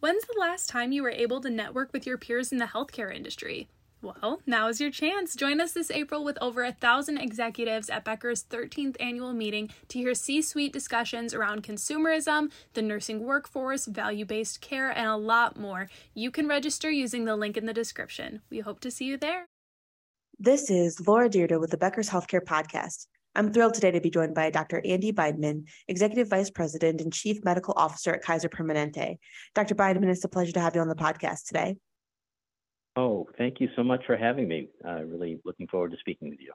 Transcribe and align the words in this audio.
When's 0.00 0.24
the 0.26 0.38
last 0.38 0.68
time 0.68 0.92
you 0.92 1.02
were 1.02 1.10
able 1.10 1.40
to 1.40 1.50
network 1.50 1.92
with 1.92 2.06
your 2.06 2.16
peers 2.16 2.52
in 2.52 2.58
the 2.58 2.66
healthcare 2.66 3.12
industry? 3.12 3.66
Well, 4.00 4.40
now 4.46 4.68
is 4.68 4.80
your 4.80 4.92
chance. 4.92 5.34
Join 5.34 5.60
us 5.60 5.72
this 5.72 5.90
April 5.90 6.22
with 6.22 6.38
over 6.40 6.62
a 6.62 6.70
thousand 6.70 7.18
executives 7.18 7.90
at 7.90 8.04
Becker's 8.04 8.44
13th 8.44 8.94
annual 9.00 9.32
meeting 9.32 9.70
to 9.88 9.98
hear 9.98 10.14
C 10.14 10.40
suite 10.40 10.72
discussions 10.72 11.34
around 11.34 11.64
consumerism, 11.64 12.52
the 12.74 12.82
nursing 12.82 13.24
workforce, 13.24 13.86
value 13.86 14.24
based 14.24 14.60
care, 14.60 14.96
and 14.96 15.08
a 15.08 15.16
lot 15.16 15.58
more. 15.58 15.88
You 16.14 16.30
can 16.30 16.46
register 16.46 16.88
using 16.88 17.24
the 17.24 17.34
link 17.34 17.56
in 17.56 17.66
the 17.66 17.74
description. 17.74 18.42
We 18.50 18.60
hope 18.60 18.78
to 18.80 18.92
see 18.92 19.06
you 19.06 19.16
there. 19.16 19.46
This 20.38 20.70
is 20.70 21.04
Laura 21.08 21.28
Dyrda 21.28 21.58
with 21.58 21.72
the 21.72 21.76
Becker's 21.76 22.08
Healthcare 22.08 22.44
Podcast. 22.44 23.08
I'm 23.38 23.52
thrilled 23.52 23.74
today 23.74 23.92
to 23.92 24.00
be 24.00 24.10
joined 24.10 24.34
by 24.34 24.50
Dr. 24.50 24.82
Andy 24.84 25.12
Bindman, 25.12 25.68
Executive 25.86 26.28
Vice 26.28 26.50
President 26.50 27.00
and 27.00 27.12
Chief 27.12 27.44
Medical 27.44 27.72
Officer 27.76 28.12
at 28.12 28.20
Kaiser 28.20 28.48
Permanente. 28.48 29.18
Dr. 29.54 29.76
Bindman, 29.76 30.08
it's 30.08 30.24
a 30.24 30.28
pleasure 30.28 30.50
to 30.50 30.60
have 30.60 30.74
you 30.74 30.80
on 30.80 30.88
the 30.88 30.96
podcast 30.96 31.46
today. 31.46 31.76
Oh, 32.96 33.28
thank 33.38 33.60
you 33.60 33.68
so 33.76 33.84
much 33.84 34.04
for 34.06 34.16
having 34.16 34.48
me. 34.48 34.70
Uh, 34.84 35.04
really 35.04 35.38
looking 35.44 35.68
forward 35.68 35.92
to 35.92 35.96
speaking 35.98 36.30
with 36.30 36.40
you. 36.40 36.52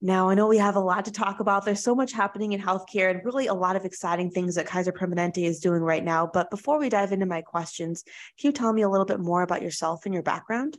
Now, 0.00 0.30
I 0.30 0.34
know 0.34 0.46
we 0.46 0.56
have 0.56 0.76
a 0.76 0.80
lot 0.80 1.04
to 1.04 1.12
talk 1.12 1.40
about. 1.40 1.66
There's 1.66 1.84
so 1.84 1.94
much 1.94 2.14
happening 2.14 2.54
in 2.54 2.60
healthcare 2.62 3.10
and 3.10 3.22
really 3.22 3.48
a 3.48 3.54
lot 3.54 3.76
of 3.76 3.84
exciting 3.84 4.30
things 4.30 4.54
that 4.54 4.66
Kaiser 4.66 4.92
Permanente 4.92 5.44
is 5.44 5.60
doing 5.60 5.82
right 5.82 6.02
now. 6.02 6.26
But 6.32 6.48
before 6.48 6.78
we 6.78 6.88
dive 6.88 7.12
into 7.12 7.26
my 7.26 7.42
questions, 7.42 8.02
can 8.40 8.48
you 8.48 8.52
tell 8.52 8.72
me 8.72 8.80
a 8.80 8.88
little 8.88 9.04
bit 9.04 9.20
more 9.20 9.42
about 9.42 9.60
yourself 9.60 10.06
and 10.06 10.14
your 10.14 10.22
background? 10.22 10.78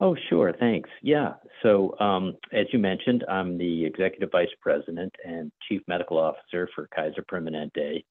Oh, 0.00 0.16
sure. 0.28 0.52
Thanks. 0.58 0.90
Yeah. 1.02 1.34
So, 1.62 1.98
um, 2.00 2.36
as 2.52 2.66
you 2.72 2.78
mentioned, 2.78 3.24
I'm 3.28 3.56
the 3.56 3.84
Executive 3.84 4.30
Vice 4.32 4.48
President 4.60 5.14
and 5.24 5.52
Chief 5.68 5.82
Medical 5.86 6.18
Officer 6.18 6.68
for 6.74 6.88
Kaiser 6.94 7.24
Permanente. 7.30 8.04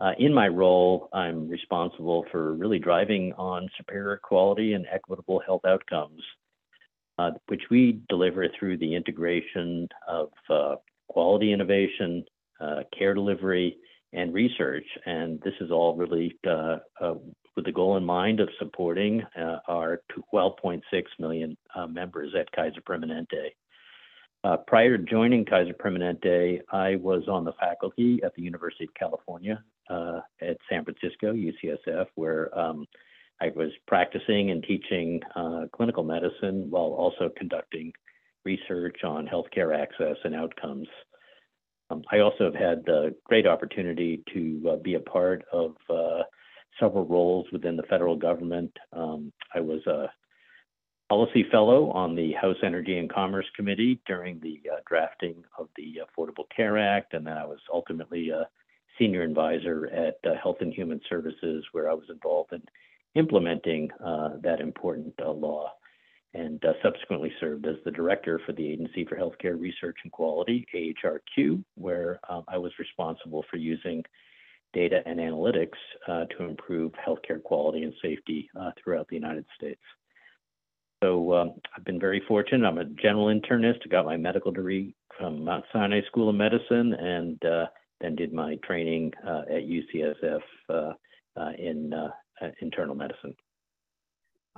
Uh, 0.00 0.12
in 0.18 0.32
my 0.32 0.46
role, 0.46 1.08
I'm 1.12 1.48
responsible 1.48 2.24
for 2.30 2.54
really 2.54 2.78
driving 2.78 3.32
on 3.32 3.68
superior 3.76 4.20
quality 4.22 4.74
and 4.74 4.86
equitable 4.92 5.42
health 5.44 5.64
outcomes, 5.66 6.22
uh, 7.18 7.32
which 7.48 7.62
we 7.68 8.00
deliver 8.08 8.46
through 8.56 8.76
the 8.78 8.94
integration 8.94 9.88
of 10.06 10.28
uh, 10.48 10.76
quality 11.08 11.52
innovation, 11.52 12.24
uh, 12.60 12.82
care 12.96 13.12
delivery, 13.12 13.76
and 14.12 14.32
research. 14.32 14.86
And 15.04 15.40
this 15.40 15.54
is 15.60 15.72
all 15.72 15.96
really 15.96 16.38
uh, 16.48 16.76
uh, 17.00 17.14
with 17.58 17.64
the 17.64 17.72
goal 17.72 17.96
in 17.96 18.04
mind 18.04 18.38
of 18.38 18.48
supporting 18.56 19.20
our 19.66 20.00
12.6 20.32 20.80
million 21.18 21.56
members 21.88 22.32
at 22.38 22.52
Kaiser 22.52 22.80
Permanente. 22.82 23.50
prior 24.68 24.96
to 24.96 25.02
joining 25.02 25.44
Kaiser 25.44 25.74
Permanente, 25.74 26.60
I 26.70 26.94
was 26.94 27.24
on 27.26 27.44
the 27.44 27.54
faculty 27.54 28.20
at 28.24 28.32
the 28.36 28.42
University 28.42 28.84
of 28.84 28.94
California 28.94 29.60
uh, 29.90 30.20
at 30.40 30.56
San 30.70 30.84
Francisco, 30.84 31.32
UCSF, 31.32 32.06
where 32.14 32.56
um, 32.56 32.86
I 33.40 33.48
was 33.56 33.72
practicing 33.88 34.52
and 34.52 34.62
teaching 34.62 35.20
uh, 35.34 35.62
clinical 35.74 36.04
medicine 36.04 36.70
while 36.70 36.94
also 36.94 37.28
conducting 37.36 37.92
research 38.44 39.02
on 39.02 39.26
healthcare 39.26 39.76
access 39.76 40.16
and 40.22 40.32
outcomes. 40.32 40.86
Um, 41.90 42.04
I 42.12 42.20
also 42.20 42.44
have 42.44 42.54
had 42.54 42.84
the 42.84 43.16
great 43.24 43.48
opportunity 43.48 44.22
to 44.32 44.70
uh, 44.70 44.76
be 44.76 44.94
a 44.94 45.00
part 45.00 45.44
of 45.52 45.74
uh, 45.90 46.22
several 46.80 47.06
roles 47.06 47.46
within 47.52 47.76
the 47.76 47.82
federal 47.84 48.16
government. 48.16 48.76
Um, 48.92 49.32
I 49.54 49.60
was 49.60 49.86
a 49.86 50.10
policy 51.08 51.44
fellow 51.50 51.90
on 51.90 52.14
the 52.14 52.32
House 52.32 52.56
Energy 52.62 52.98
and 52.98 53.12
Commerce 53.12 53.46
Committee 53.56 54.00
during 54.06 54.38
the 54.40 54.60
uh, 54.70 54.76
drafting 54.86 55.42
of 55.58 55.68
the 55.76 56.00
Affordable 56.04 56.44
Care 56.54 56.78
Act, 56.78 57.14
and 57.14 57.26
then 57.26 57.36
I 57.36 57.46
was 57.46 57.60
ultimately 57.72 58.30
a 58.30 58.48
senior 58.98 59.22
advisor 59.22 59.86
at 59.86 60.18
uh, 60.28 60.34
Health 60.42 60.58
and 60.60 60.72
Human 60.72 61.00
Services, 61.08 61.64
where 61.72 61.90
I 61.90 61.94
was 61.94 62.06
involved 62.10 62.52
in 62.52 62.62
implementing 63.14 63.90
uh, 64.04 64.30
that 64.42 64.60
important 64.60 65.14
uh, 65.24 65.30
law, 65.30 65.72
and 66.34 66.62
uh, 66.64 66.72
subsequently 66.82 67.32
served 67.40 67.66
as 67.66 67.76
the 67.84 67.90
director 67.90 68.40
for 68.44 68.52
the 68.52 68.68
Agency 68.68 69.06
for 69.06 69.16
Healthcare 69.16 69.58
Research 69.58 69.96
and 70.02 70.12
Quality, 70.12 70.66
AHRQ, 70.74 71.64
where 71.74 72.20
um, 72.28 72.44
I 72.48 72.58
was 72.58 72.72
responsible 72.78 73.44
for 73.50 73.56
using 73.56 74.04
data 74.72 75.00
and 75.06 75.18
analytics 75.18 75.78
uh, 76.06 76.24
to 76.36 76.44
improve 76.44 76.92
healthcare 76.92 77.42
quality 77.42 77.82
and 77.82 77.94
safety 78.02 78.48
uh, 78.58 78.70
throughout 78.82 79.08
the 79.08 79.16
United 79.16 79.44
States. 79.56 79.80
So 81.02 81.32
um, 81.34 81.54
I've 81.76 81.84
been 81.84 82.00
very 82.00 82.22
fortunate. 82.26 82.66
I'm 82.66 82.78
a 82.78 82.84
general 82.84 83.26
internist. 83.26 83.78
I 83.84 83.88
got 83.88 84.04
my 84.04 84.16
medical 84.16 84.50
degree 84.50 84.94
from 85.16 85.44
Mount 85.44 85.64
Sinai 85.72 86.00
School 86.06 86.28
of 86.28 86.34
Medicine 86.34 86.94
and 86.94 87.44
uh, 87.44 87.66
then 88.00 88.16
did 88.16 88.32
my 88.32 88.56
training 88.64 89.12
uh, 89.26 89.42
at 89.48 89.62
UCSF 89.62 90.40
uh, 90.68 90.92
uh, 91.36 91.52
in 91.58 91.92
internal 92.60 92.94
medicine. 92.94 93.34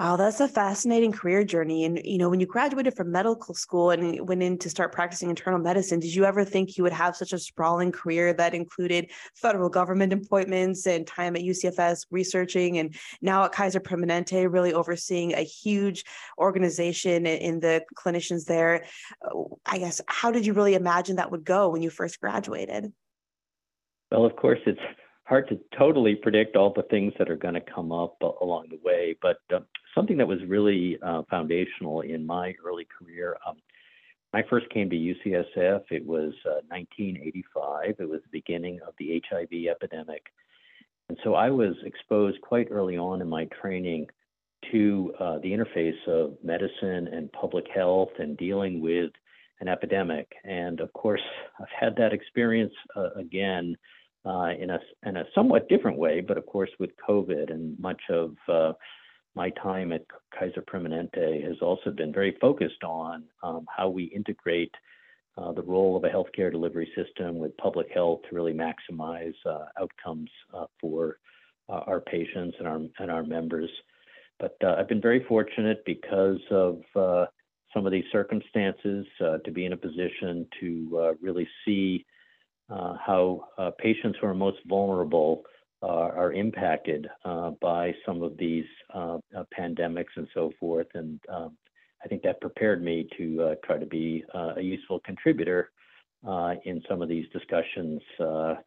Wow, 0.01 0.17
that's 0.17 0.41
a 0.41 0.49
fascinating 0.49 1.13
career 1.13 1.45
journey. 1.45 1.85
And 1.85 2.01
you 2.03 2.17
know, 2.17 2.31
when 2.31 2.41
you 2.41 2.47
graduated 2.47 2.97
from 2.97 3.13
medical 3.13 3.53
school 3.53 3.91
and 3.91 4.27
went 4.27 4.43
in 4.43 4.57
to 4.61 4.71
start 4.71 4.93
practicing 4.93 5.29
internal 5.29 5.59
medicine, 5.59 6.01
did 6.01 6.15
you 6.15 6.25
ever 6.25 6.43
think 6.43 6.79
you 6.79 6.85
would 6.85 6.93
have 6.95 7.15
such 7.15 7.35
a 7.35 7.39
sprawling 7.39 7.93
career 7.93 8.33
that 8.33 8.55
included 8.55 9.11
federal 9.35 9.69
government 9.69 10.15
appointments 10.15 10.87
and 10.87 11.07
time 11.07 11.37
at 11.37 11.43
UCFS 11.43 12.07
researching, 12.11 12.79
and 12.79 12.97
now 13.21 13.45
at 13.45 13.53
Kaiser 13.53 13.79
Permanente, 13.79 14.51
really 14.51 14.73
overseeing 14.73 15.35
a 15.35 15.43
huge 15.43 16.07
organization 16.39 17.27
in 17.27 17.61
the 17.61 17.85
clinicians 17.95 18.47
there? 18.47 18.87
I 19.67 19.77
guess 19.77 20.01
how 20.07 20.31
did 20.31 20.47
you 20.47 20.55
really 20.55 20.77
imagine 20.77 21.17
that 21.17 21.31
would 21.31 21.45
go 21.45 21.69
when 21.69 21.83
you 21.83 21.91
first 21.91 22.23
graduated? 22.23 22.91
Well, 24.11 24.25
of 24.25 24.35
course, 24.37 24.61
it's 24.65 24.81
hard 25.25 25.47
to 25.49 25.61
totally 25.79 26.15
predict 26.15 26.57
all 26.57 26.73
the 26.73 26.85
things 26.85 27.13
that 27.19 27.29
are 27.29 27.37
going 27.37 27.55
to 27.55 27.61
come 27.61 27.93
up 27.93 28.17
along 28.41 28.69
the 28.71 28.81
way, 28.83 29.15
but 29.21 29.37
uh, 29.55 29.61
something 29.95 30.17
that 30.19 30.29
was 30.29 30.39
really 30.47 30.99
uh, 31.03 31.23
foundational 31.31 32.03
in 32.03 32.27
my 32.27 32.55
early 32.65 32.87
career. 32.87 33.37
Um, 33.47 33.57
I 34.33 34.43
first 34.49 34.71
came 34.71 34.89
to 34.91 34.97
UCSF, 34.97 35.83
it 35.91 36.07
was 36.07 36.33
uh, 36.47 36.63
1985. 36.69 37.97
It 37.99 38.09
was 38.09 38.21
the 38.23 38.29
beginning 38.31 38.79
of 38.87 38.95
the 38.99 39.21
HIV 39.29 39.67
epidemic. 39.69 40.27
And 41.09 41.19
so 41.25 41.35
I 41.35 41.51
was 41.51 41.75
exposed 41.85 42.41
quite 42.41 42.69
early 42.71 42.97
on 42.97 43.21
in 43.21 43.29
my 43.29 43.47
training 43.61 44.07
to 44.71 45.13
uh, 45.19 45.39
the 45.39 45.51
interface 45.51 46.07
of 46.07 46.35
medicine 46.45 47.09
and 47.09 47.33
public 47.33 47.65
health 47.75 48.11
and 48.19 48.37
dealing 48.37 48.81
with 48.81 49.11
an 49.61 49.67
epidemic. 49.67 50.31
And 50.45 50.81
of 50.81 50.93
course, 50.93 51.23
I've 51.61 51.67
had 51.79 51.97
that 51.97 52.13
experience 52.13 52.73
uh, 52.95 53.11
again 53.17 53.77
uh, 54.25 54.51
in 54.59 54.71
a 54.71 54.79
in 55.05 55.17
a 55.17 55.25
somewhat 55.35 55.69
different 55.69 55.99
way, 55.99 56.21
but 56.21 56.37
of 56.37 56.47
course 56.47 56.71
with 56.79 56.91
COVID 57.09 57.51
and 57.51 57.79
much 57.81 58.01
of 58.11 58.37
uh, 58.49 58.73
my 59.35 59.51
time 59.51 59.93
at 59.93 60.03
Kaiser 60.37 60.63
Permanente 60.63 61.45
has 61.47 61.57
also 61.63 61.91
been 61.91 62.13
very 62.13 62.37
focused 62.41 62.83
on 62.85 63.25
um, 63.43 63.67
how 63.75 63.89
we 63.89 64.05
integrate 64.05 64.75
uh, 65.39 65.53
the 65.53 65.63
role 65.63 65.97
of 65.97 66.05
a 66.05 66.09
healthcare 66.09 66.51
delivery 66.51 66.91
system 66.97 67.39
with 67.39 67.57
public 67.57 67.89
health 67.93 68.21
to 68.29 68.35
really 68.35 68.53
maximize 68.53 69.35
uh, 69.47 69.67
outcomes 69.81 70.31
uh, 70.53 70.67
for 70.81 71.19
uh, 71.69 71.81
our 71.87 72.01
patients 72.01 72.57
and 72.59 72.67
our 72.67 72.81
and 72.99 73.11
our 73.11 73.23
members. 73.23 73.71
But 74.41 74.57
I've 74.65 74.89
been 74.89 75.03
very 75.03 75.25
fortunate 75.25 75.83
because 75.85 76.41
of 76.51 76.81
some 77.75 77.87
of 77.87 77.93
these 77.93 78.05
circumstances 78.11 79.07
to 79.19 79.51
be 79.53 79.67
in 79.67 79.75
a 79.75 79.77
position 79.77 80.47
to 80.61 81.17
really 81.21 81.47
see 81.65 82.07
uh, 82.71 82.95
how 83.05 83.49
uh, 83.59 83.71
patients 83.79 84.19
who 84.21 84.27
are 84.29 84.35
most 84.35 84.59
vulnerable 84.67 85.43
uh, 85.83 85.87
are 85.87 86.33
impacted 86.33 87.09
uh, 87.25 87.51
by 87.61 87.95
some 88.05 88.23
of 88.23 88.37
these 88.37 88.67
uh, 88.95 89.19
uh, 89.37 89.45
pandemics 89.59 90.17
and 90.17 90.29
so 90.35 90.53
forth. 90.61 90.89
And 90.95 91.21
um, 91.29 91.57
I 92.05 92.09
think 92.09 92.23
that 92.23 92.41
prepared 92.41 92.83
me 92.83 93.09
to 93.17 93.55
try 93.65 93.79
to 93.79 93.87
be 93.87 94.25
a 94.35 94.61
useful 94.61 95.01
contributor 95.01 95.71
in 96.65 96.83
some 96.89 97.03
of 97.03 97.09
these 97.09 97.27
discussions 97.33 98.01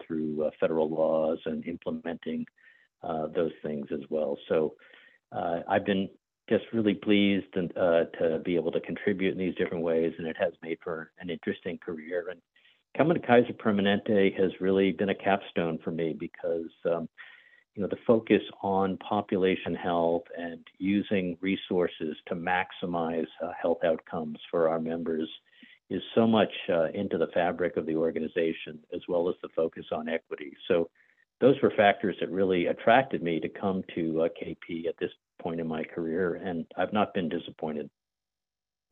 through 0.05 0.49
federal 0.59 0.89
laws 0.89 1.39
and 1.45 1.65
implementing 1.67 2.45
those 3.35 3.51
things 3.63 3.87
as 3.91 4.01
well. 4.09 4.37
So 4.47 4.75
I've 5.31 5.85
been 5.85 6.09
just 6.49 6.65
really 6.73 6.93
pleased 6.93 7.55
and, 7.55 7.75
uh, 7.77 8.05
to 8.19 8.39
be 8.43 8.55
able 8.55 8.71
to 8.71 8.81
contribute 8.81 9.31
in 9.31 9.37
these 9.37 9.55
different 9.55 9.83
ways, 9.83 10.13
and 10.17 10.27
it 10.27 10.35
has 10.37 10.53
made 10.61 10.77
for 10.83 11.11
an 11.19 11.29
interesting 11.29 11.77
career. 11.77 12.27
And 12.29 12.41
coming 12.97 13.19
to 13.19 13.25
Kaiser 13.25 13.53
Permanente 13.53 14.37
has 14.39 14.51
really 14.59 14.91
been 14.91 15.09
a 15.09 15.15
capstone 15.15 15.79
for 15.83 15.91
me 15.91 16.15
because 16.17 16.69
um, 16.85 17.09
you 17.75 17.81
know 17.81 17.87
the 17.87 17.97
focus 18.05 18.41
on 18.61 18.97
population 18.97 19.73
health 19.73 20.23
and 20.37 20.59
using 20.77 21.37
resources 21.41 22.15
to 22.27 22.35
maximize 22.35 23.27
uh, 23.43 23.51
health 23.59 23.83
outcomes 23.83 24.37
for 24.51 24.69
our 24.69 24.79
members 24.79 25.29
is 25.89 26.01
so 26.15 26.25
much 26.25 26.51
uh, 26.69 26.85
into 26.93 27.17
the 27.17 27.27
fabric 27.33 27.77
of 27.77 27.85
the 27.85 27.95
organization 27.95 28.79
as 28.93 29.01
well 29.07 29.29
as 29.29 29.35
the 29.41 29.49
focus 29.55 29.85
on 29.91 30.07
equity. 30.07 30.53
So 30.67 30.89
those 31.41 31.55
were 31.61 31.73
factors 31.75 32.15
that 32.19 32.31
really 32.31 32.67
attracted 32.67 33.21
me 33.21 33.39
to 33.39 33.49
come 33.49 33.83
to 33.95 34.21
uh, 34.21 34.29
KP 34.41 34.87
at 34.87 34.95
this 34.99 35.11
point 35.41 35.59
in 35.59 35.67
my 35.67 35.83
career, 35.83 36.35
and 36.35 36.65
I've 36.77 36.93
not 36.93 37.13
been 37.13 37.27
disappointed. 37.27 37.89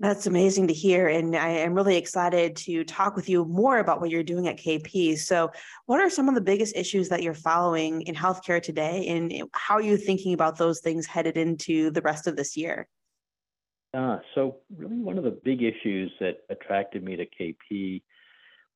That's 0.02 0.26
amazing 0.26 0.68
to 0.68 0.74
hear. 0.74 1.10
And 1.10 1.36
I 1.36 1.50
am 1.50 1.76
really 1.76 1.96
excited 1.96 2.56
to 2.56 2.84
talk 2.84 3.16
with 3.16 3.30
you 3.30 3.46
more 3.46 3.78
about 3.78 4.02
what 4.02 4.10
you're 4.10 4.24
doing 4.24 4.48
at 4.48 4.58
KP. 4.58 5.16
So, 5.16 5.52
what 5.86 6.02
are 6.02 6.10
some 6.10 6.28
of 6.28 6.34
the 6.34 6.42
biggest 6.42 6.76
issues 6.76 7.08
that 7.10 7.22
you're 7.22 7.36
following 7.36 8.02
in 8.02 8.16
healthcare 8.16 8.60
today? 8.60 9.06
And 9.10 9.48
how 9.54 9.76
are 9.76 9.82
you 9.82 9.98
thinking 9.98 10.34
about 10.34 10.58
those 10.58 10.80
things 10.80 11.06
headed 11.06 11.38
into 11.38 11.92
the 11.92 12.02
rest 12.02 12.26
of 12.26 12.36
this 12.36 12.58
year? 12.58 12.88
Uh, 13.94 14.18
so, 14.34 14.58
really, 14.76 14.98
one 14.98 15.20
of 15.20 15.24
the 15.24 15.40
big 15.44 15.62
issues 15.62 16.12
that 16.20 16.38
attracted 16.50 17.04
me 17.04 17.16
to 17.18 17.28
KP 17.28 18.02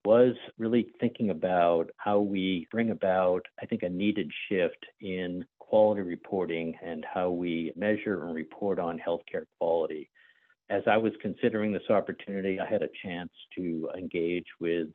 was 0.05 0.35
really 0.59 0.89
thinking 0.99 1.31
about 1.31 1.89
how 1.97 2.19
we 2.19 2.67
bring 2.69 2.91
about, 2.91 3.41
I 3.59 3.65
think, 3.65 3.81
a 3.81 3.89
needed 3.89 4.31
shift 4.47 4.85
in 5.01 5.43
quality 5.57 6.03
reporting 6.03 6.75
and 6.85 7.03
how 7.11 7.31
we 7.31 7.73
measure 7.75 8.27
and 8.27 8.35
report 8.35 8.77
on 8.77 8.99
healthcare 8.99 9.45
quality 9.57 10.11
as 10.69 10.83
I 10.87 10.97
was 10.97 11.13
considering 11.21 11.71
this 11.71 11.89
opportunity, 11.89 12.59
I 12.59 12.65
had 12.65 12.81
a 12.81 12.89
chance 13.03 13.31
to 13.57 13.89
engage 13.97 14.47
with 14.59 14.87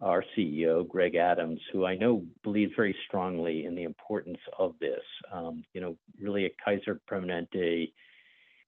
our 0.00 0.24
CEO, 0.36 0.86
Greg 0.86 1.16
Adams, 1.16 1.60
who 1.72 1.84
I 1.84 1.96
know 1.96 2.24
believes 2.42 2.72
very 2.76 2.94
strongly 3.06 3.64
in 3.64 3.74
the 3.74 3.82
importance 3.82 4.38
of 4.58 4.74
this. 4.80 5.02
Um, 5.32 5.64
you 5.72 5.80
know, 5.80 5.96
really 6.20 6.44
at 6.44 6.52
Kaiser 6.64 7.00
Permanente, 7.10 7.92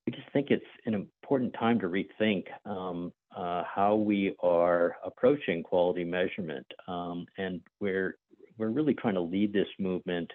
we 0.06 0.12
just 0.12 0.31
think 0.32 0.50
it's 0.50 0.64
an 0.87 0.94
important 0.94 1.54
time 1.54 1.78
to 1.81 1.87
rethink 1.87 2.46
um, 2.64 3.12
uh, 3.37 3.62
how 3.64 3.94
we 3.94 4.34
are 4.42 4.96
approaching 5.04 5.62
quality 5.62 6.04
measurement, 6.04 6.66
um, 6.88 7.26
and 7.38 7.60
we're 7.81 8.16
we're 8.58 8.70
really 8.70 8.94
trying 8.94 9.14
to 9.14 9.20
lead 9.20 9.52
this 9.52 9.69
movement 9.78 10.31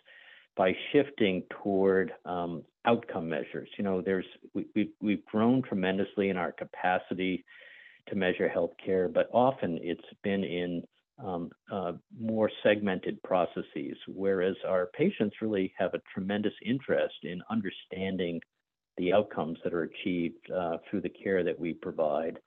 by 0.55 0.73
shifting 0.91 1.43
toward 1.61 2.13
um, 2.25 2.63
outcome 2.85 3.27
measures. 3.29 3.69
You 3.77 3.83
know, 3.83 4.01
there's 4.01 4.25
we, 4.53 4.65
we've, 4.75 4.91
we've 5.01 5.25
grown 5.25 5.61
tremendously 5.61 6.29
in 6.29 6.37
our 6.37 6.51
capacity 6.51 7.43
to 8.07 8.15
measure 8.15 8.51
healthcare, 8.53 9.11
but 9.11 9.27
often 9.33 9.79
it's 9.81 10.03
been 10.23 10.43
in 10.43 10.83
um, 11.23 11.49
uh, 11.71 11.93
more 12.17 12.51
segmented 12.61 13.21
processes, 13.23 13.97
whereas 14.07 14.55
our 14.67 14.87
patients 14.87 15.35
really 15.41 15.73
have 15.77 15.93
a 15.93 16.01
tremendous 16.13 16.53
interest 16.63 17.15
in 17.23 17.41
understanding 17.49 18.41
the 18.97 19.13
outcomes 19.13 19.57
that 19.63 19.73
are 19.73 19.83
achieved 19.83 20.51
uh, 20.51 20.77
through 20.89 21.01
the 21.01 21.09
care 21.09 21.43
that 21.43 21.59
we 21.59 21.73
provide. 21.73 22.37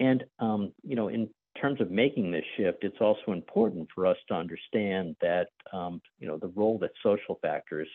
And, 0.00 0.24
um, 0.38 0.72
you 0.82 0.96
know, 0.96 1.08
in 1.08 1.28
terms 1.60 1.80
of 1.80 1.90
making 1.90 2.30
this 2.30 2.44
shift, 2.56 2.84
it's 2.84 3.00
also 3.00 3.32
important 3.32 3.88
for 3.94 4.06
us 4.06 4.16
to 4.28 4.34
understand 4.34 5.16
that, 5.20 5.48
um, 5.72 6.00
you 6.18 6.26
know, 6.26 6.38
the 6.38 6.48
role 6.48 6.78
that 6.78 6.90
social 7.02 7.38
factors 7.42 7.88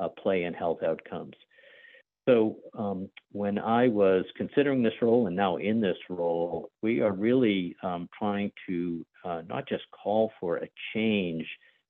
uh, 0.00 0.08
play 0.08 0.44
in 0.44 0.54
health 0.54 0.82
outcomes. 0.82 1.34
So 2.28 2.56
um, 2.76 3.08
when 3.30 3.58
I 3.58 3.86
was 3.86 4.24
considering 4.36 4.82
this 4.82 5.00
role 5.00 5.28
and 5.28 5.36
now 5.36 5.56
in 5.58 5.80
this 5.80 5.96
role, 6.10 6.70
we 6.82 7.00
are 7.00 7.12
really 7.12 7.76
um, 7.84 8.08
trying 8.18 8.50
to 8.68 9.06
uh, 9.24 9.42
not 9.48 9.68
just 9.68 9.84
call 9.92 10.32
for 10.40 10.56
a 10.56 10.68
change 10.92 11.46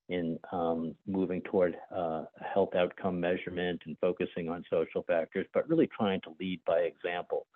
in 0.09 0.39
um, 0.53 0.95
moving 1.07 1.41
toward 1.43 1.77
uh, 1.95 2.25
health 2.53 2.75
outcome 2.77 3.19
measurement 3.19 3.81
and 3.87 3.97
focusing 4.01 4.49
on 4.49 4.63
social 4.71 5.03
factors, 5.05 5.47
but 5.55 5.69
really 5.69 5.89
trying 5.89 6.21
to 6.21 6.35
lead 6.39 6.61
by 6.67 6.81
example. 6.81 7.47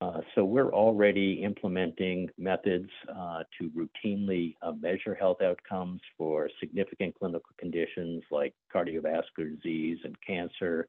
Uh, 0.00 0.20
so 0.34 0.44
we're 0.44 0.72
already 0.74 1.42
implementing 1.42 2.28
methods 2.36 2.90
uh, 3.08 3.42
to 3.58 3.70
routinely 3.70 4.54
uh, 4.60 4.72
measure 4.72 5.14
health 5.14 5.40
outcomes 5.40 6.00
for 6.18 6.50
significant 6.60 7.14
clinical 7.18 7.50
conditions 7.58 8.22
like 8.30 8.52
cardiovascular 8.74 9.56
disease 9.56 9.98
and 10.04 10.14
cancer, 10.26 10.86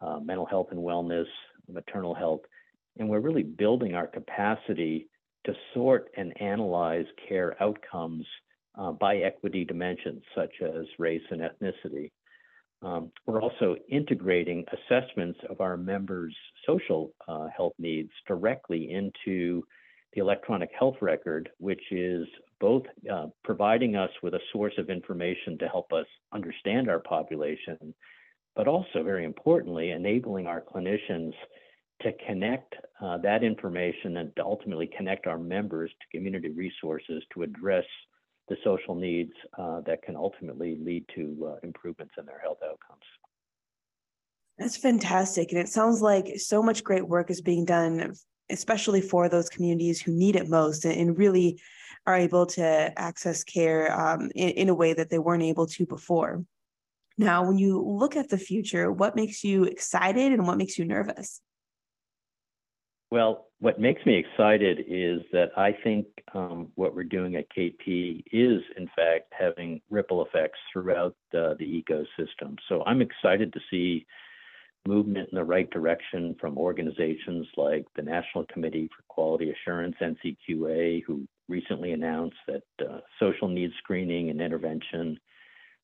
uh, 0.00 0.18
mental 0.18 0.46
health 0.46 0.68
and 0.70 0.80
wellness, 0.80 1.26
maternal 1.70 2.14
health. 2.14 2.40
And 2.98 3.08
we're 3.08 3.20
really 3.20 3.42
building 3.42 3.94
our 3.94 4.06
capacity 4.06 5.08
to 5.44 5.52
sort 5.74 6.08
and 6.16 6.32
analyze 6.40 7.06
care 7.28 7.54
outcomes 7.62 8.26
uh, 8.78 8.92
by 8.92 9.16
equity 9.18 9.64
dimensions 9.64 10.22
such 10.34 10.52
as 10.62 10.86
race 10.98 11.22
and 11.30 11.42
ethnicity. 11.42 12.12
Um, 12.80 13.10
we're 13.28 13.42
also 13.42 13.76
integrating 13.90 14.64
assessments 14.72 15.38
of 15.50 15.60
our 15.60 15.76
members' 15.76 16.34
social 16.66 17.12
uh, 17.28 17.46
health 17.54 17.74
needs 17.78 18.10
directly 18.26 18.90
into 18.90 19.62
the 20.14 20.20
electronic 20.22 20.70
health 20.76 20.96
record, 21.02 21.50
which 21.58 21.82
is 21.90 22.26
both 22.58 22.84
uh, 23.12 23.26
providing 23.44 23.96
us 23.96 24.08
with 24.22 24.32
a 24.32 24.40
source 24.50 24.72
of 24.78 24.88
information 24.88 25.58
to 25.58 25.68
help 25.68 25.92
us 25.92 26.06
understand 26.32 26.88
our 26.88 27.00
population, 27.00 27.94
but 28.56 28.66
also, 28.66 29.02
very 29.02 29.26
importantly, 29.26 29.90
enabling 29.90 30.46
our 30.46 30.62
clinicians 30.62 31.34
to 32.00 32.12
connect 32.26 32.76
uh, 33.02 33.18
that 33.18 33.44
information 33.44 34.16
and 34.16 34.34
to 34.36 34.42
ultimately 34.42 34.88
connect 34.96 35.26
our 35.26 35.38
members 35.38 35.90
to 36.00 36.16
community 36.16 36.48
resources 36.48 37.22
to 37.34 37.42
address 37.42 37.84
the 38.48 38.56
social 38.64 38.94
needs 38.94 39.32
uh, 39.58 39.80
that 39.82 40.02
can 40.02 40.16
ultimately 40.16 40.78
lead 40.80 41.04
to 41.14 41.52
uh, 41.52 41.56
improvements 41.62 42.14
in 42.18 42.26
their 42.26 42.40
health 42.40 42.58
outcomes. 42.64 43.04
That's 44.58 44.76
fantastic. 44.76 45.52
And 45.52 45.60
it 45.60 45.68
sounds 45.68 46.02
like 46.02 46.38
so 46.38 46.62
much 46.62 46.82
great 46.82 47.06
work 47.06 47.30
is 47.30 47.40
being 47.40 47.64
done, 47.64 48.12
especially 48.50 49.00
for 49.00 49.28
those 49.28 49.48
communities 49.48 50.00
who 50.00 50.12
need 50.12 50.34
it 50.34 50.48
most 50.48 50.84
and, 50.84 51.16
really 51.16 51.60
are 52.06 52.16
able 52.16 52.46
to 52.46 52.92
access 52.96 53.44
care 53.44 53.92
um, 53.92 54.30
in, 54.34 54.50
in 54.50 54.68
a 54.68 54.74
way 54.74 54.94
that 54.94 55.10
they 55.10 55.18
weren't 55.18 55.42
able 55.42 55.66
to 55.66 55.84
before. 55.84 56.42
Now, 57.18 57.46
when 57.46 57.58
you 57.58 57.82
look 57.82 58.16
at 58.16 58.30
the 58.30 58.38
future, 58.38 58.90
what 58.90 59.14
makes 59.14 59.44
you 59.44 59.64
excited 59.64 60.32
and 60.32 60.46
what 60.46 60.56
makes 60.56 60.78
you 60.78 60.84
nervous? 60.84 61.40
Well, 63.10 63.47
what 63.60 63.80
makes 63.80 64.04
me 64.06 64.16
excited 64.16 64.84
is 64.86 65.20
that 65.32 65.50
I 65.56 65.76
think 65.82 66.06
um, 66.32 66.68
what 66.76 66.94
we're 66.94 67.02
doing 67.02 67.34
at 67.34 67.50
KP 67.50 68.22
is, 68.32 68.62
in 68.76 68.86
fact, 68.94 69.32
having 69.36 69.80
ripple 69.90 70.24
effects 70.24 70.58
throughout 70.72 71.16
the 71.32 71.56
ecosystem. 71.60 72.56
So 72.68 72.84
I'm 72.86 73.02
excited 73.02 73.52
to 73.52 73.60
see 73.70 74.06
movement 74.86 75.28
in 75.32 75.36
the 75.36 75.44
right 75.44 75.68
direction 75.70 76.36
from 76.40 76.56
organizations 76.56 77.46
like 77.56 77.84
the 77.96 78.02
National 78.02 78.44
Committee 78.46 78.88
for 78.96 79.02
Quality 79.08 79.50
Assurance, 79.50 79.96
NCQA, 80.00 81.02
who 81.04 81.26
recently 81.48 81.92
announced 81.92 82.36
that 82.46 82.62
uh, 82.80 83.00
social 83.18 83.48
needs 83.48 83.74
screening 83.78 84.30
and 84.30 84.40
intervention 84.40 85.18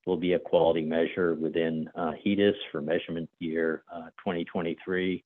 will 0.07 0.17
be 0.17 0.35
a 0.35 0.39
quality 0.39 0.83
measure 0.83 1.35
within 1.35 1.89
uh, 1.97 2.13
HEDIS 2.25 2.55
for 2.71 2.81
measurement 2.81 3.29
year 3.41 3.83
uh, 3.93 4.11
2023 4.19 5.25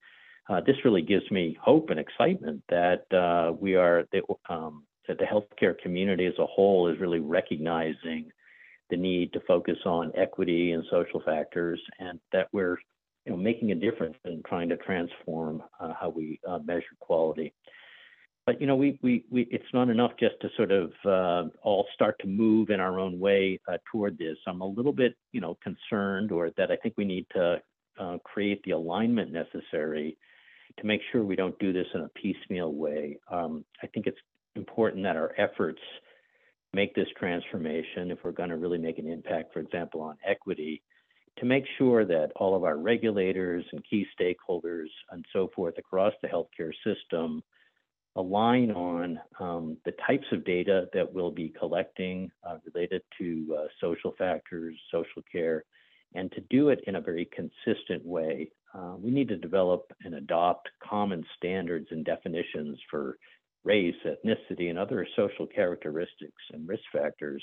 uh, 0.49 0.61
this 0.67 0.77
really 0.85 1.03
gives 1.03 1.31
me 1.31 1.57
hope 1.61 1.91
and 1.91 2.01
excitement 2.01 2.63
that 2.71 3.05
uh, 3.13 3.53
we 3.53 3.75
are 3.75 4.05
that, 4.13 4.23
um, 4.49 4.85
that 5.07 5.19
the 5.19 5.25
healthcare 5.25 5.79
community 5.79 6.27
as 6.27 6.39
a 6.39 6.47
whole 6.47 6.89
is 6.89 6.99
really 7.01 7.21
recognizing 7.21 8.31
the 8.91 8.97
need 8.97 9.33
to 9.35 9.41
focus 9.47 9.77
on 9.85 10.11
equity 10.17 10.73
and 10.73 10.83
social 10.91 11.21
factors, 11.21 11.81
and 11.99 12.19
that 12.33 12.49
we're 12.53 12.79
you 13.27 13.33
know 13.33 13.37
making 13.37 13.73
a 13.73 13.75
difference 13.75 14.17
in 14.25 14.43
trying 14.47 14.71
to 14.71 14.77
transform 14.79 15.63
uh, 15.81 15.93
how 15.99 16.09
we 16.09 16.41
uh, 16.49 16.59
measure 16.65 16.97
quality. 16.99 17.53
But 18.47 18.63
you 18.63 18.67
know, 18.67 18.77
we, 18.77 18.99
we, 19.03 19.27
we 19.31 19.43
it's 19.51 19.75
not 19.75 19.91
enough 19.91 20.13
just 20.19 20.37
to 20.41 20.49
sort 20.57 20.73
of 20.73 20.93
uh, 21.05 21.51
all 21.63 21.87
start 21.93 22.19
to 22.21 22.27
move 22.27 22.71
in 22.71 22.81
our 22.81 22.99
own 22.99 23.21
way 23.21 23.61
uh, 23.71 23.77
toward 23.93 24.17
this. 24.17 24.39
I'm 24.47 24.63
a 24.63 24.67
little 24.67 24.95
bit 24.95 25.15
you 25.33 25.43
know 25.43 25.59
concerned, 25.63 26.33
or 26.33 26.51
that 26.57 26.71
I 26.71 26.77
think 26.77 26.95
we 26.97 27.05
need 27.05 27.27
to 27.35 27.61
create 28.23 28.63
the 28.63 28.71
alignment 28.71 29.33
necessary 29.33 30.17
to 30.79 30.87
make 30.87 31.01
sure 31.11 31.25
we 31.25 31.37
don't 31.37 31.59
do 31.59 31.73
this 31.73 31.87
in 31.95 32.03
a 32.03 32.09
piecemeal 32.11 32.73
way. 32.73 33.19
Um, 33.31 33.65
I 33.83 33.87
think 33.89 34.07
it's 34.07 34.19
important 34.57 35.03
that 35.05 35.17
our 35.17 35.33
efforts 35.39 35.81
make 36.73 36.95
this 36.95 37.09
transformation, 37.19 38.11
if 38.11 38.19
we're 38.23 38.33
going 38.33 38.51
to 38.51 38.57
really 38.57 38.79
make 38.79 38.99
an 38.99 39.09
impact, 39.09 39.53
for 39.53 39.61
example, 39.61 40.01
on 40.01 40.17
equity, 40.27 40.83
to 41.39 41.47
make 41.47 41.65
sure 41.79 42.05
that 42.05 42.33
all 42.37 42.55
of 42.55 42.65
our 42.65 42.77
regulators 42.77 43.65
and 43.73 43.83
key 43.89 44.07
stakeholders 44.21 44.89
and 45.11 45.25
so 45.33 45.51
forth 45.55 45.79
across 45.79 46.13
the 46.21 46.29
healthcare 46.29 46.73
system 46.85 47.43
align 48.17 48.73
on 48.73 49.21
um, 49.39 49.77
the 49.85 49.93
types 50.07 50.27
of 50.33 50.45
data 50.45 50.87
that 50.93 51.13
we'll 51.13 51.31
be 51.31 51.55
collecting 51.57 52.31
uh, 52.45 52.57
related 52.73 53.03
to 53.17 53.57
uh, 53.57 53.67
social 53.81 54.13
factors, 54.19 54.75
social 54.91 55.23
care, 55.31 55.65
and 56.15 56.33
to 56.33 56.41
do 56.51 56.71
it 56.71 56.81
in 56.87 56.97
a 56.97 57.01
very 57.01 57.29
consistent 57.33 58.05
way 58.05 58.51
uh, 58.75 58.95
we 58.99 59.11
need 59.11 59.29
to 59.29 59.37
develop 59.37 59.93
and 60.05 60.15
adopt 60.15 60.69
common 60.83 61.25
standards 61.37 61.87
and 61.91 62.05
definitions 62.05 62.79
for 62.91 63.19
race, 63.65 63.95
ethnicity, 64.05 64.71
and 64.71 64.79
other 64.79 65.07
social 65.17 65.47
characteristics 65.47 66.43
and 66.53 66.69
risk 66.69 66.83
factors 66.93 67.43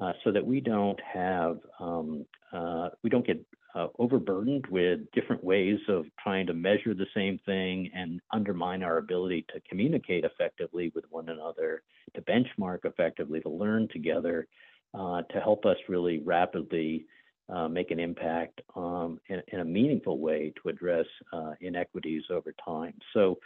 uh, 0.00 0.12
so 0.24 0.32
that 0.32 0.44
we 0.44 0.60
don't 0.60 1.00
have, 1.00 1.58
um, 1.80 2.24
uh, 2.52 2.88
we 3.02 3.10
don't 3.10 3.26
get 3.26 3.44
uh, 3.74 3.88
overburdened 3.98 4.66
with 4.70 5.00
different 5.12 5.42
ways 5.44 5.78
of 5.88 6.06
trying 6.22 6.46
to 6.46 6.54
measure 6.54 6.94
the 6.94 7.06
same 7.14 7.38
thing 7.44 7.90
and 7.94 8.20
undermine 8.32 8.82
our 8.82 8.98
ability 8.98 9.44
to 9.52 9.60
communicate 9.68 10.24
effectively 10.24 10.90
with 10.94 11.04
one 11.10 11.28
another, 11.28 11.82
to 12.14 12.22
benchmark 12.22 12.78
effectively, 12.84 13.40
to 13.40 13.48
learn 13.48 13.86
together, 13.92 14.46
uh, 14.94 15.22
to 15.30 15.40
help 15.40 15.66
us 15.66 15.76
really 15.88 16.20
rapidly 16.24 17.06
uh, 17.48 17.68
make 17.68 17.90
an 17.90 18.00
impact 18.00 18.60
um, 18.74 19.20
in, 19.28 19.42
in, 19.48 19.60
a 19.60 19.64
meaningful 19.64 20.18
way 20.18 20.52
to 20.60 20.68
address 20.68 21.06
uh, 21.32 21.52
inequities 21.60 22.24
over 22.30 22.52
time. 22.64 22.94
So, 23.14 23.38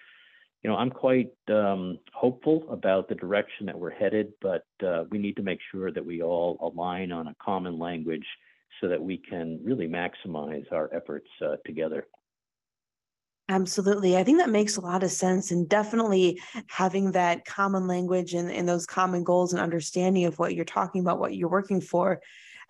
you 0.63 0.71
know, 0.71 0.77
I'm 0.77 0.91
quite 0.91 1.33
um, 1.49 1.99
hopeful 2.13 2.67
about 2.71 3.09
the 3.09 3.15
direction 3.15 3.67
that 3.67 3.79
we're 3.79 3.91
headed, 3.91 4.33
but 4.41 4.65
uh, 4.87 5.05
we 5.11 5.19
need 5.19 5.37
to 5.37 5.43
make 5.43 5.61
sure 5.71 5.91
that 5.93 6.05
we 6.05 6.23
all 6.23 6.59
align 6.61 7.13
on 7.13 7.29
a 7.29 7.37
common 7.43 7.79
language 7.79 8.27
so 8.81 8.89
that 8.89 9.03
we 9.03 9.19
can 9.19 9.61
really 9.63 9.89
maximize 9.89 10.71
our 10.73 10.91
efforts 10.95 11.29
uh, 11.45 11.57
together. 11.67 12.07
Absolutely. 13.51 14.17
I 14.17 14.23
think 14.23 14.39
that 14.39 14.49
makes 14.49 14.77
a 14.77 14.81
lot 14.81 15.03
of 15.03 15.11
sense. 15.11 15.51
And 15.51 15.69
definitely 15.69 16.41
having 16.69 17.11
that 17.13 17.45
common 17.45 17.89
language 17.89 18.33
and, 18.33 18.51
and 18.51 18.69
those 18.69 18.87
common 18.87 19.25
goals 19.25 19.53
and 19.53 19.61
understanding 19.61 20.25
of 20.25 20.39
what 20.39 20.55
you're 20.55 20.65
talking 20.65 21.01
about, 21.01 21.19
what 21.19 21.35
you're 21.35 21.49
working 21.49 21.81
for, 21.81 22.21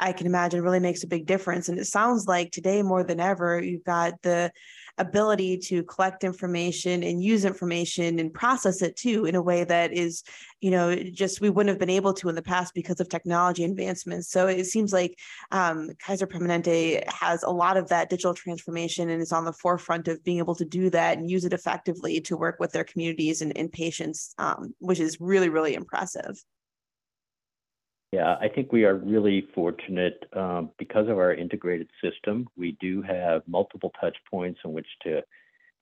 I 0.01 0.13
can 0.13 0.27
imagine 0.27 0.63
really 0.63 0.81
makes 0.81 1.05
a 1.05 1.07
big 1.07 1.27
difference. 1.27 1.69
And 1.69 1.79
it 1.79 1.87
sounds 1.87 2.27
like 2.27 2.51
today 2.51 2.83
more 2.83 3.05
than 3.05 3.21
ever, 3.21 3.63
you've 3.63 3.85
got 3.85 4.15
the 4.23 4.51
ability 4.97 5.59
to 5.59 5.83
collect 5.85 6.25
information 6.25 7.03
and 7.03 7.23
use 7.23 7.45
information 7.45 8.19
and 8.19 8.33
process 8.33 8.81
it 8.81 8.97
too 8.97 9.27
in 9.27 9.35
a 9.35 9.43
way 9.43 9.63
that 9.65 9.93
is, 9.93 10.23
you 10.61 10.71
know, 10.71 10.95
just 10.95 11.41
we 11.41 11.51
wouldn't 11.51 11.69
have 11.69 11.79
been 11.79 11.91
able 11.91 12.15
to 12.15 12.31
in 12.31 12.35
the 12.35 12.43
past 12.43 12.73
because 12.75 12.99
of 12.99 13.09
technology 13.09 13.63
advancements. 13.63 14.31
So 14.31 14.47
it 14.47 14.65
seems 14.65 14.93
like 14.93 15.19
um, 15.51 15.91
Kaiser 16.05 16.27
Permanente 16.27 17.07
has 17.11 17.43
a 17.43 17.51
lot 17.51 17.77
of 17.77 17.89
that 17.89 18.09
digital 18.09 18.35
transformation 18.35 19.11
and 19.11 19.21
is 19.21 19.33
on 19.33 19.45
the 19.45 19.53
forefront 19.53 20.09
of 20.09 20.25
being 20.25 20.39
able 20.39 20.55
to 20.55 20.65
do 20.65 20.89
that 20.91 21.19
and 21.19 21.31
use 21.31 21.45
it 21.45 21.53
effectively 21.53 22.21
to 22.23 22.39
work 22.39 22.57
with 22.59 22.73
their 22.73 22.85
communities 22.85 23.43
and, 23.43 23.57
and 23.57 23.71
patients, 23.71 24.35
um, 24.39 24.75
which 24.79 24.99
is 24.99 25.21
really, 25.21 25.51
really 25.51 25.75
impressive. 25.75 26.43
Yeah, 28.13 28.37
I 28.41 28.49
think 28.49 28.73
we 28.73 28.85
are 28.85 28.97
really 28.97 29.47
fortunate 29.55 30.25
um, 30.33 30.71
because 30.79 31.09
of 31.09 31.17
our 31.19 31.33
integrated 31.33 31.89
system. 32.03 32.49
We 32.57 32.77
do 32.81 33.03
have 33.03 33.43
multiple 33.47 33.93
touch 34.01 34.17
points 34.29 34.59
in 34.65 34.73
which 34.73 34.89
to 35.05 35.23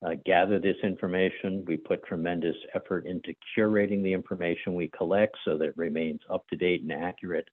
uh, 0.05 0.11
gather 0.27 0.59
this 0.59 0.77
information. 0.83 1.65
We 1.67 1.79
put 1.79 2.05
tremendous 2.05 2.57
effort 2.75 3.07
into 3.07 3.35
curating 3.57 4.03
the 4.03 4.13
information 4.13 4.75
we 4.75 4.89
collect 4.89 5.37
so 5.45 5.57
that 5.57 5.69
it 5.69 5.77
remains 5.79 6.21
up 6.31 6.47
to 6.49 6.57
date 6.57 6.83
and 6.83 6.93
accurate. 6.93 7.49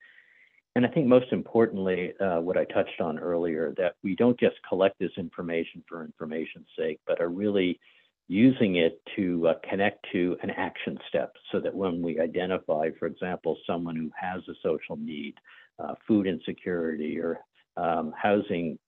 And 0.76 0.86
I 0.86 0.90
think 0.90 1.08
most 1.08 1.32
importantly, 1.32 2.14
uh, 2.20 2.42
what 2.42 2.58
I 2.58 2.66
touched 2.66 3.00
on 3.00 3.18
earlier, 3.18 3.74
that 3.78 3.96
we 4.04 4.14
don't 4.14 4.38
just 4.38 4.58
collect 4.68 5.00
this 5.00 5.12
information 5.18 5.86
for 5.88 6.04
information's 6.04 6.68
sake, 6.78 7.00
but 7.08 7.22
are 7.22 7.30
really 7.30 7.80
using 8.28 8.78
it 8.78 9.02
to 9.16 9.48
uh, 9.48 9.54
connect 9.70 10.06
to 10.12 10.36
an 10.42 10.50
action 10.52 10.98
step 11.08 11.34
so 11.52 11.60
that 11.60 11.74
when 11.74 12.02
we 12.02 12.20
identify, 12.20 12.90
for 12.98 13.06
example, 13.06 13.58
someone 13.68 13.96
who 13.96 14.10
has 14.20 14.42
a 14.50 14.54
social 14.64 14.96
need, 14.98 15.36
uh, 15.80 15.94
food 16.08 16.26
insecurity 16.26 17.20
or 17.20 17.40
um, 17.78 18.14
housing 18.20 18.80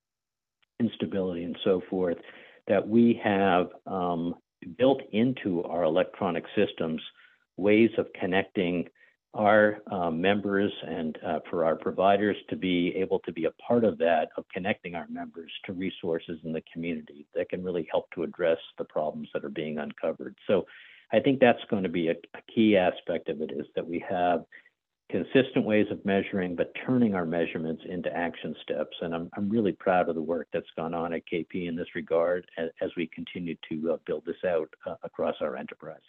instability 0.79 1.43
and 1.43 1.57
so 1.63 1.81
forth, 1.89 2.17
that 2.67 2.87
we 2.87 3.19
have 3.23 3.67
um, 3.85 4.35
built 4.77 5.01
into 5.11 5.63
our 5.63 5.83
electronic 5.83 6.45
systems 6.55 7.01
ways 7.57 7.89
of 7.97 8.07
connecting 8.19 8.87
our 9.37 9.77
uh, 9.91 10.09
members 10.09 10.71
and 10.87 11.17
uh, 11.25 11.39
for 11.49 11.63
our 11.63 11.75
providers 11.75 12.35
to 12.49 12.55
be 12.55 12.93
able 12.95 13.19
to 13.19 13.31
be 13.31 13.45
a 13.45 13.51
part 13.51 13.83
of 13.83 13.97
that, 13.99 14.29
of 14.35 14.43
connecting 14.51 14.95
our 14.95 15.07
members 15.09 15.51
to 15.65 15.73
resources 15.73 16.39
in 16.43 16.51
the 16.51 16.63
community 16.73 17.27
that 17.35 17.49
can 17.49 17.63
really 17.63 17.87
help 17.91 18.09
to 18.11 18.23
address 18.23 18.57
the 18.77 18.83
problems 18.83 19.29
that 19.33 19.45
are 19.45 19.49
being 19.49 19.77
uncovered. 19.77 20.35
So 20.47 20.65
I 21.13 21.19
think 21.19 21.39
that's 21.39 21.63
going 21.69 21.83
to 21.83 21.89
be 21.89 22.09
a, 22.09 22.15
a 22.33 22.41
key 22.53 22.75
aspect 22.75 23.29
of 23.29 23.41
it 23.41 23.51
is 23.51 23.67
that 23.75 23.87
we 23.87 24.03
have 24.09 24.43
consistent 25.09 25.65
ways 25.65 25.85
of 25.91 26.03
measuring, 26.03 26.55
but 26.55 26.73
turning 26.85 27.13
our 27.13 27.25
measurements 27.25 27.83
into 27.87 28.11
action 28.15 28.55
steps. 28.63 28.97
And 29.01 29.13
I'm, 29.13 29.29
I'm 29.37 29.49
really 29.49 29.71
proud 29.71 30.09
of 30.09 30.15
the 30.15 30.21
work 30.21 30.47
that's 30.51 30.65
gone 30.75 30.93
on 30.93 31.13
at 31.13 31.21
KP 31.31 31.67
in 31.67 31.75
this 31.75 31.95
regard 31.95 32.45
as, 32.57 32.69
as 32.81 32.89
we 32.97 33.07
continue 33.07 33.55
to 33.69 33.93
uh, 33.93 33.97
build 34.05 34.25
this 34.25 34.43
out 34.45 34.69
uh, 34.85 34.95
across 35.03 35.35
our 35.41 35.55
enterprise. 35.55 35.99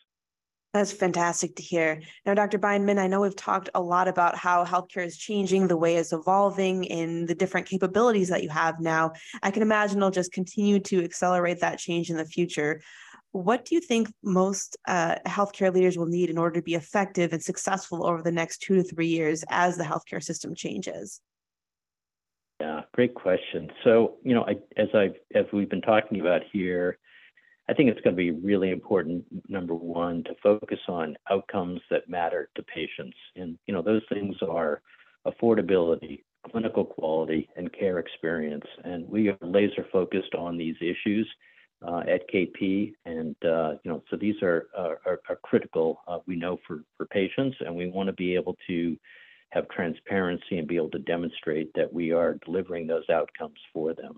That's 0.74 0.92
fantastic 0.92 1.56
to 1.56 1.62
hear. 1.62 2.02
Now, 2.26 2.34
Dr. 2.34 2.58
Bindman, 2.58 2.98
I 2.98 3.06
know 3.06 3.22
we've 3.22 3.34
talked 3.34 3.70
a 3.74 3.80
lot 3.80 4.06
about 4.06 4.36
how 4.36 4.66
healthcare 4.66 5.04
is 5.04 5.16
changing, 5.16 5.66
the 5.66 5.78
way 5.78 5.96
it's 5.96 6.12
evolving, 6.12 6.90
and 6.90 7.26
the 7.26 7.34
different 7.34 7.66
capabilities 7.66 8.28
that 8.28 8.42
you 8.42 8.50
have 8.50 8.78
now. 8.78 9.12
I 9.42 9.50
can 9.50 9.62
imagine 9.62 9.96
it'll 9.96 10.10
just 10.10 10.32
continue 10.32 10.78
to 10.80 11.02
accelerate 11.02 11.60
that 11.60 11.78
change 11.78 12.10
in 12.10 12.18
the 12.18 12.24
future. 12.26 12.82
What 13.32 13.64
do 13.64 13.74
you 13.74 13.80
think 13.80 14.12
most 14.22 14.76
uh, 14.86 15.16
healthcare 15.26 15.72
leaders 15.72 15.96
will 15.96 16.06
need 16.06 16.28
in 16.28 16.36
order 16.36 16.56
to 16.56 16.64
be 16.64 16.74
effective 16.74 17.32
and 17.32 17.42
successful 17.42 18.06
over 18.06 18.22
the 18.22 18.32
next 18.32 18.58
two 18.58 18.76
to 18.76 18.82
three 18.82 19.06
years 19.06 19.44
as 19.48 19.78
the 19.78 19.84
healthcare 19.84 20.22
system 20.22 20.54
changes? 20.54 21.22
Yeah, 22.60 22.82
great 22.92 23.14
question. 23.14 23.70
So, 23.84 24.16
you 24.22 24.34
know, 24.34 24.42
I, 24.42 24.56
as 24.76 24.88
I 24.92 25.10
as 25.34 25.46
we've 25.52 25.70
been 25.70 25.80
talking 25.80 26.20
about 26.20 26.42
here, 26.52 26.98
I 27.68 27.74
think 27.74 27.90
it's 27.90 28.00
going 28.00 28.16
to 28.16 28.22
be 28.22 28.30
really 28.30 28.70
important, 28.70 29.24
number 29.48 29.74
one, 29.74 30.24
to 30.24 30.34
focus 30.42 30.78
on 30.88 31.16
outcomes 31.30 31.80
that 31.90 32.08
matter 32.08 32.48
to 32.54 32.62
patients. 32.62 33.16
And, 33.36 33.58
you 33.66 33.74
know, 33.74 33.82
those 33.82 34.02
things 34.10 34.36
are 34.48 34.80
affordability, 35.26 36.22
clinical 36.50 36.84
quality, 36.84 37.48
and 37.56 37.70
care 37.72 37.98
experience. 37.98 38.64
And 38.84 39.06
we 39.06 39.28
are 39.28 39.36
laser 39.42 39.86
focused 39.92 40.34
on 40.34 40.56
these 40.56 40.76
issues 40.80 41.28
uh, 41.86 42.00
at 42.08 42.28
KP. 42.32 42.94
And, 43.04 43.36
uh, 43.44 43.72
you 43.84 43.90
know, 43.90 44.02
so 44.10 44.16
these 44.16 44.42
are, 44.42 44.68
are, 44.76 45.20
are 45.28 45.38
critical, 45.42 46.00
uh, 46.08 46.20
we 46.26 46.36
know, 46.36 46.58
for, 46.66 46.84
for 46.96 47.04
patients. 47.06 47.58
And 47.60 47.76
we 47.76 47.88
want 47.88 48.06
to 48.06 48.14
be 48.14 48.34
able 48.34 48.56
to 48.66 48.96
have 49.50 49.68
transparency 49.68 50.58
and 50.58 50.66
be 50.68 50.76
able 50.76 50.90
to 50.90 50.98
demonstrate 51.00 51.70
that 51.74 51.92
we 51.92 52.12
are 52.12 52.38
delivering 52.44 52.86
those 52.86 53.08
outcomes 53.10 53.58
for 53.72 53.94
them. 53.94 54.16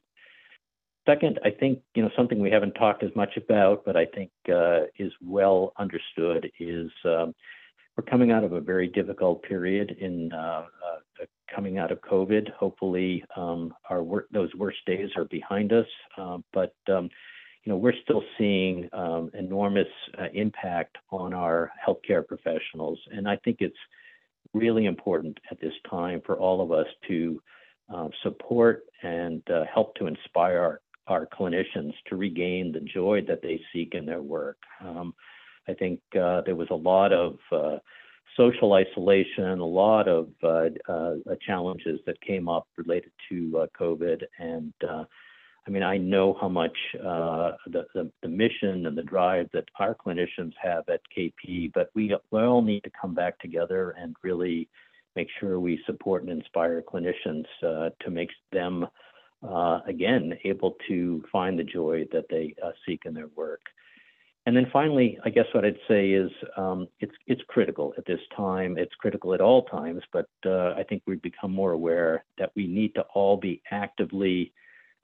Second, 1.07 1.41
I 1.45 1.51
think 1.51 1.81
you 1.95 2.03
know 2.03 2.11
something 2.17 2.39
we 2.39 2.51
haven't 2.51 2.75
talked 2.75 3.03
as 3.03 3.11
much 3.17 3.37
about, 3.37 3.85
but 3.85 3.97
I 3.97 4.05
think 4.07 4.31
uh, 4.49 4.83
is 4.99 5.13
well 5.23 5.73
understood 5.79 6.51
is 6.59 6.91
um, 7.05 7.35
we're 7.97 8.05
coming 8.05 8.31
out 8.31 8.45
of 8.45 8.53
a 8.53 8.61
very 8.61 8.87
difficult 8.87 9.43
period 9.43 9.97
in 9.99 10.33
uh, 10.33 10.67
uh, 10.67 11.25
coming 11.55 11.79
out 11.79 11.91
of 11.91 12.01
COVID. 12.03 12.53
Hopefully, 12.53 13.25
um, 13.37 13.73
our 13.89 14.03
work, 14.03 14.29
those 14.31 14.55
worst 14.55 14.79
days 14.87 15.09
are 15.17 15.25
behind 15.25 15.73
us, 15.73 15.87
uh, 16.19 16.39
but 16.53 16.75
um, 16.89 17.09
you 17.65 17.73
know 17.73 17.77
we're 17.77 17.95
still 18.05 18.23
seeing 18.37 18.89
um, 18.93 19.31
enormous 19.33 19.89
uh, 20.19 20.27
impact 20.35 20.99
on 21.11 21.33
our 21.33 21.73
healthcare 21.87 22.27
professionals, 22.27 22.99
and 23.11 23.27
I 23.27 23.37
think 23.37 23.59
it's 23.61 23.77
really 24.53 24.87
important 24.87 25.39
at 25.51 25.61
this 25.61 25.75
time 25.89 26.21
for 26.27 26.39
all 26.39 26.61
of 26.61 26.73
us 26.73 26.87
to 27.09 27.41
uh, 27.93 28.09
support 28.23 28.85
and 29.03 29.43
uh, 29.51 29.65
help 29.73 29.95
to 29.97 30.07
inspire 30.07 30.59
our 30.59 30.81
our 31.11 31.27
clinicians 31.27 31.93
to 32.07 32.17
regain 32.17 32.73
the 32.73 32.81
joy 32.81 33.21
that 33.27 33.43
they 33.43 33.61
seek 33.73 33.95
in 33.95 34.07
their 34.07 34.23
work. 34.23 34.59
Um, 34.81 35.15
I 35.69 35.75
think 35.75 36.01
uh, 36.19 36.43
there 36.47 36.57
was 36.57 36.69
a 36.71 36.75
lot 36.75 37.13
of 37.13 37.39
uh, 37.53 37.79
social 38.37 38.73
isolation, 38.75 39.59
a 39.59 39.65
lot 39.65 40.09
of 40.09 40.29
uh, 40.43 40.69
uh 40.89 41.15
challenges 41.47 42.01
that 42.07 42.21
came 42.21 42.49
up 42.49 42.67
related 42.77 43.13
to 43.29 43.59
uh, 43.59 43.67
COVID. 43.79 44.23
And 44.39 44.73
uh, 44.89 45.05
I 45.67 45.71
mean, 45.71 45.83
I 45.83 45.99
know 45.99 46.37
how 46.41 46.49
much 46.49 46.77
the, 46.95 47.57
the, 47.95 48.11
the, 48.23 48.29
mission 48.29 48.87
and 48.87 48.97
the 48.97 49.03
drive 49.03 49.49
that 49.53 49.65
our 49.79 49.95
clinicians 49.95 50.53
have 50.61 50.89
at 50.89 51.01
KP, 51.17 51.71
but 51.75 51.91
we, 51.95 52.17
we 52.31 52.41
all 52.41 52.63
need 52.63 52.83
to 52.85 52.91
come 52.99 53.15
back 53.15 53.39
together 53.41 53.95
and 53.99 54.17
really 54.23 54.69
make 55.17 55.29
sure 55.39 55.61
we 55.61 55.79
support 55.85 56.23
and 56.23 56.33
inspire 56.33 56.83
clinicians 56.83 57.45
to 57.61 58.11
make 58.11 58.31
them 58.53 58.87
uh, 59.43 59.81
again, 59.87 60.35
able 60.45 60.77
to 60.89 61.25
find 61.33 61.59
the 61.59 61.65
joy 61.65 62.05
that 62.13 62.27
they 62.29 62.55
uh, 62.65 62.71
seek 62.87 63.03
in 63.07 63.15
their 63.15 63.29
work. 63.37 63.63
And 64.47 64.57
then 64.57 64.67
finally, 64.73 65.19
I 65.25 65.31
guess 65.31 65.45
what 65.53 65.65
I'd 65.65 65.79
say 65.87 66.11
is 66.11 66.31
um, 66.57 66.89
it's 67.01 67.13
it's 67.27 67.43
critical 67.49 67.93
at 67.99 68.07
this 68.07 68.21
time. 68.35 68.79
It's 68.79 68.95
critical 68.95 69.35
at 69.35 69.41
all 69.41 69.65
times, 69.65 70.03
but 70.13 70.29
uh, 70.47 70.73
I 70.73 70.83
think 70.89 71.03
we've 71.07 71.21
become 71.21 71.53
more 71.53 71.73
aware 71.73 72.25
that 72.39 72.51
we 72.57 72.67
need 72.67 72.95
to 72.95 73.03
all 73.15 73.37
be 73.37 73.63
actively 73.71 74.53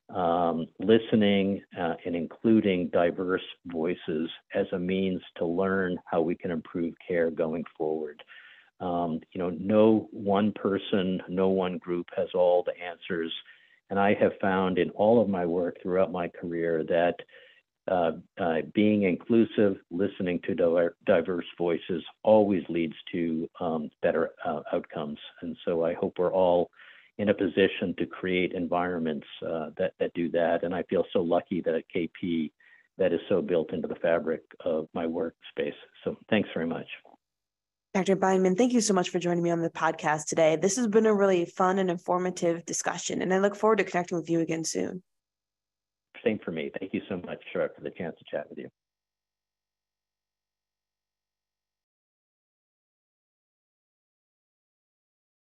um, 0.08 0.66
listening 0.78 1.62
uh, 1.78 1.94
and 2.04 2.16
including 2.16 2.88
diverse 2.88 3.42
voices 3.66 4.30
as 4.54 4.66
a 4.72 4.78
means 4.78 5.20
to 5.36 5.44
learn 5.44 5.98
how 6.06 6.22
we 6.22 6.34
can 6.34 6.50
improve 6.50 6.94
care 7.06 7.30
going 7.30 7.64
forward. 7.76 8.22
Um, 8.80 9.20
you 9.32 9.38
know, 9.38 9.50
no 9.50 10.08
one 10.12 10.52
person, 10.52 11.22
no 11.28 11.48
one 11.48 11.78
group 11.78 12.06
has 12.16 12.28
all 12.34 12.62
the 12.64 12.78
answers 12.82 13.32
and 13.90 13.98
I 13.98 14.14
have 14.14 14.32
found 14.40 14.78
in 14.78 14.90
all 14.90 15.20
of 15.20 15.28
my 15.28 15.46
work 15.46 15.76
throughout 15.82 16.12
my 16.12 16.28
career 16.28 16.84
that 16.88 17.16
uh, 17.88 18.12
uh, 18.38 18.56
being 18.74 19.04
inclusive, 19.04 19.76
listening 19.90 20.40
to 20.44 20.90
diverse 21.06 21.44
voices 21.56 22.02
always 22.24 22.64
leads 22.68 22.94
to 23.12 23.48
um, 23.60 23.90
better 24.02 24.30
uh, 24.44 24.62
outcomes. 24.72 25.18
And 25.42 25.56
so 25.64 25.84
I 25.84 25.94
hope 25.94 26.14
we're 26.18 26.32
all 26.32 26.70
in 27.18 27.28
a 27.28 27.34
position 27.34 27.94
to 27.98 28.06
create 28.06 28.52
environments 28.52 29.26
uh, 29.46 29.70
that, 29.78 29.92
that 30.00 30.12
do 30.14 30.30
that. 30.32 30.64
And 30.64 30.74
I 30.74 30.82
feel 30.84 31.04
so 31.12 31.20
lucky 31.20 31.60
that 31.62 31.74
at 31.74 31.84
KP 31.94 32.50
that 32.98 33.12
is 33.12 33.20
so 33.28 33.40
built 33.40 33.72
into 33.72 33.88
the 33.88 33.94
fabric 33.96 34.42
of 34.64 34.88
my 34.92 35.06
workspace. 35.06 35.74
So 36.04 36.16
thanks 36.28 36.48
very 36.54 36.66
much. 36.66 36.86
Dr. 37.96 38.14
Bindman, 38.14 38.58
thank 38.58 38.74
you 38.74 38.82
so 38.82 38.92
much 38.92 39.08
for 39.08 39.18
joining 39.18 39.42
me 39.42 39.48
on 39.48 39.62
the 39.62 39.70
podcast 39.70 40.26
today. 40.26 40.56
This 40.56 40.76
has 40.76 40.86
been 40.86 41.06
a 41.06 41.14
really 41.14 41.46
fun 41.46 41.78
and 41.78 41.90
informative 41.90 42.62
discussion, 42.66 43.22
and 43.22 43.32
I 43.32 43.38
look 43.38 43.56
forward 43.56 43.78
to 43.78 43.84
connecting 43.84 44.18
with 44.18 44.28
you 44.28 44.40
again 44.40 44.64
soon. 44.64 45.02
Same 46.22 46.38
for 46.44 46.50
me. 46.50 46.70
Thank 46.78 46.92
you 46.92 47.00
so 47.08 47.16
much 47.24 47.42
uh, 47.54 47.68
for 47.74 47.80
the 47.80 47.88
chance 47.88 48.14
to 48.18 48.24
chat 48.30 48.50
with 48.50 48.58
you. 48.58 48.68